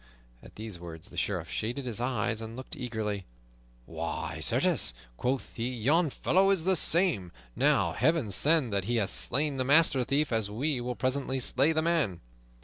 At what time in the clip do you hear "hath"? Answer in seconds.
8.95-9.11